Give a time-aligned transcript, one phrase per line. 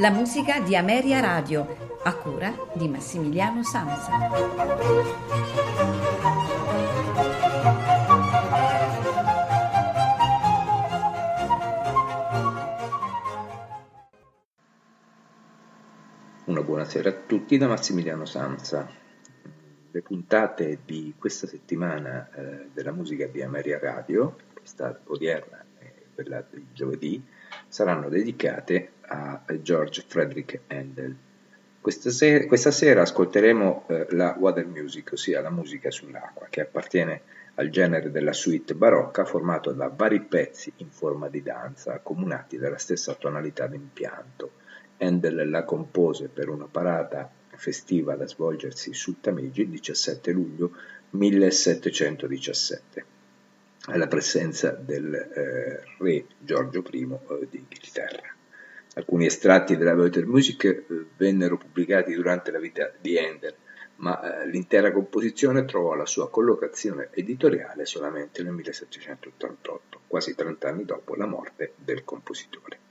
[0.00, 6.07] La musica di Ameria Radio, a cura di Massimiliano Sansa.
[16.88, 18.90] Buonasera a tutti da Massimiliano Sansa.
[19.90, 26.42] Le puntate di questa settimana eh, della musica di Ameria Radio, questa odierna e quella
[26.50, 27.22] di giovedì,
[27.68, 31.14] saranno dedicate a George Frederick Handel.
[31.78, 37.20] Questa, se- questa sera ascolteremo eh, la water music, ossia la musica sull'acqua, che appartiene
[37.56, 42.78] al genere della suite barocca formato da vari pezzi in forma di danza accomunati dalla
[42.78, 44.57] stessa tonalità d'impianto.
[44.98, 50.72] Handel la compose per una parata festiva da svolgersi su Tamigi il 17 luglio
[51.10, 53.16] 1717
[53.88, 58.34] alla presenza del eh, re Giorgio I eh, d'Inghilterra.
[58.94, 60.84] Alcuni estratti della Water Music eh,
[61.16, 63.54] vennero pubblicati durante la vita di Handel,
[63.96, 70.84] ma eh, l'intera composizione trovò la sua collocazione editoriale solamente nel 1788, quasi 30 anni
[70.84, 72.87] dopo la morte del compositore.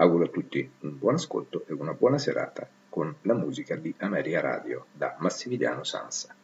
[0.00, 4.40] Auguro a tutti un buon ascolto e una buona serata con la musica di Ameria
[4.40, 6.34] Radio da Massimiliano Sansa.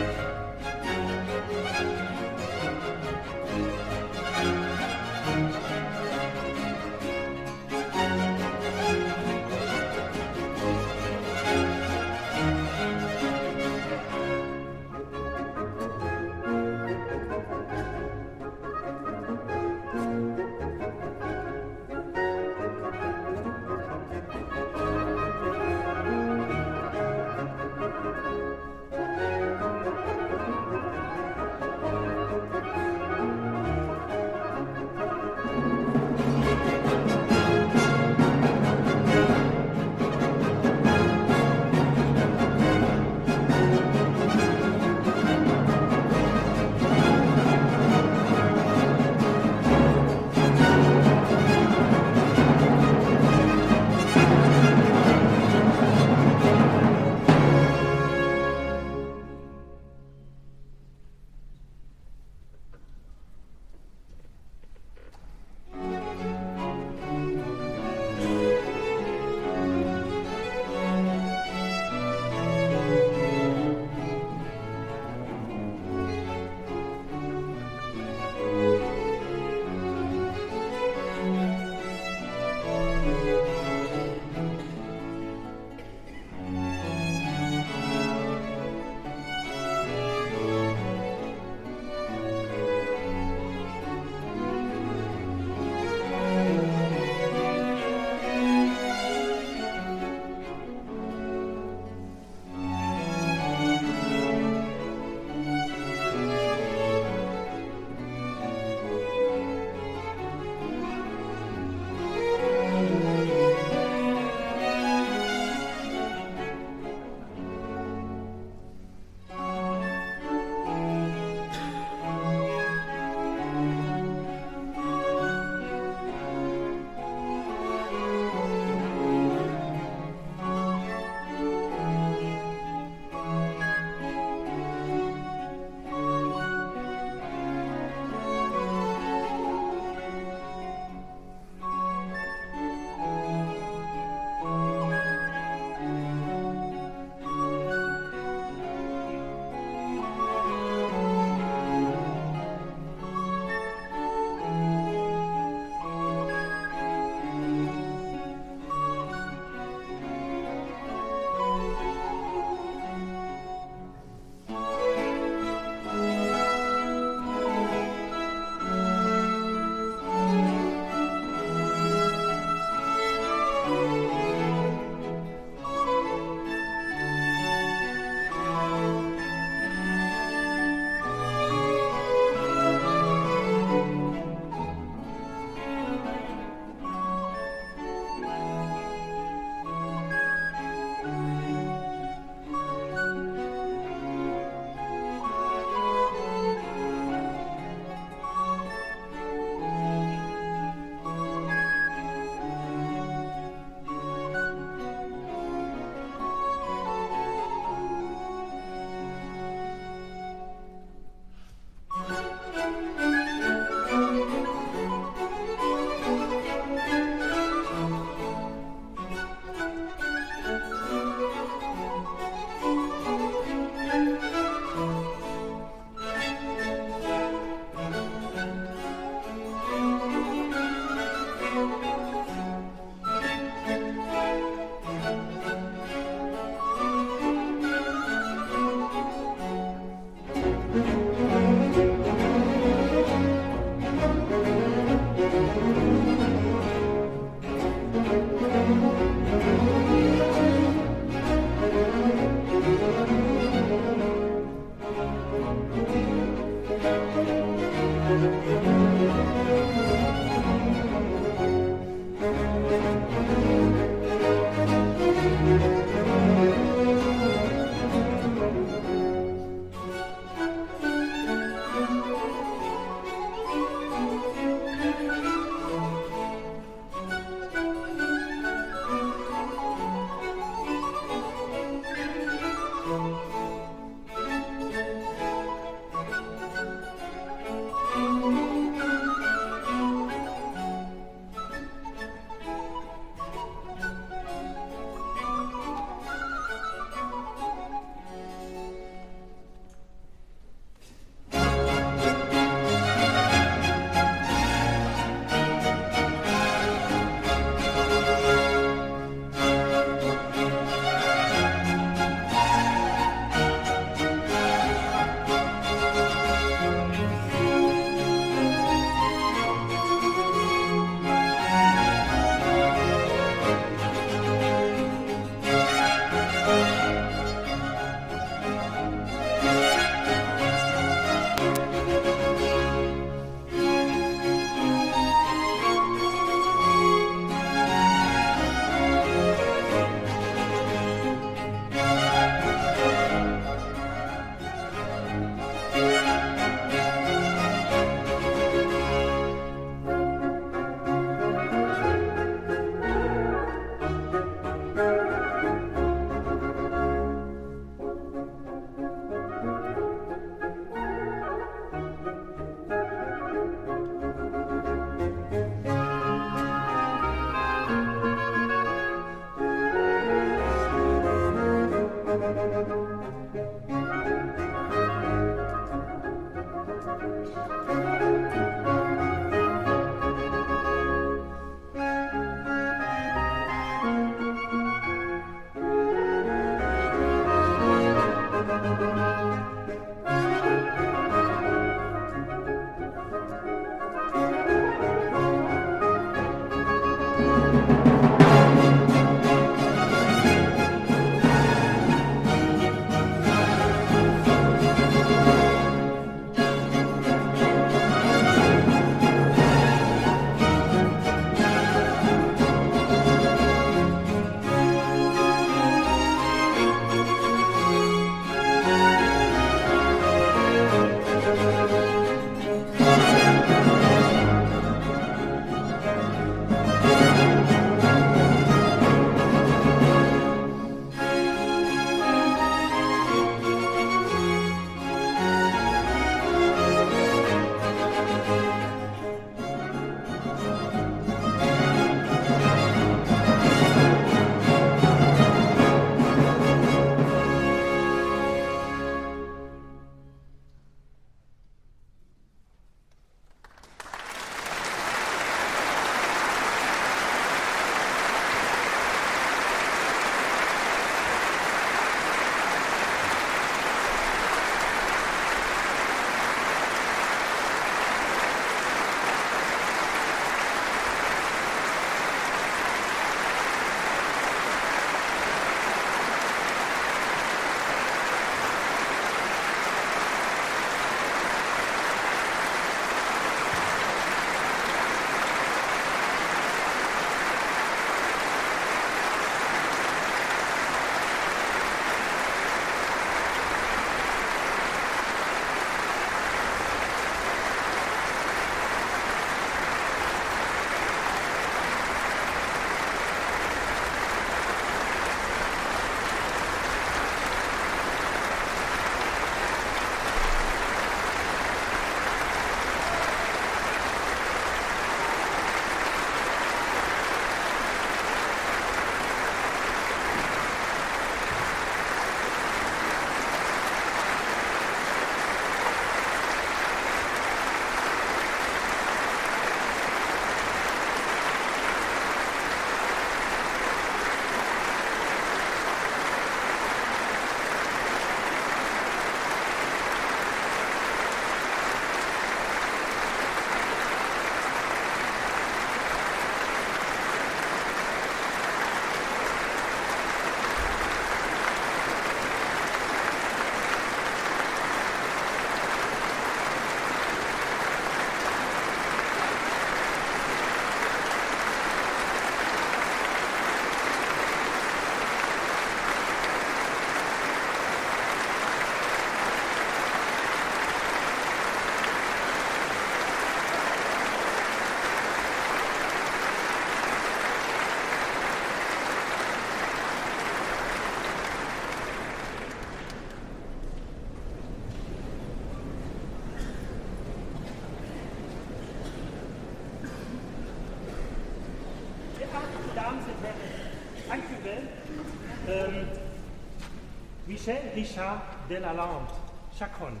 [597.76, 599.12] Richard Delalande,
[599.52, 600.00] Chacon.